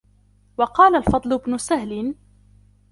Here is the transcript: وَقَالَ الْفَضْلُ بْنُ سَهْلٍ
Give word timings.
وَقَالَ 0.57 0.95
الْفَضْلُ 0.95 1.37
بْنُ 1.37 1.57
سَهْلٍ 1.57 2.15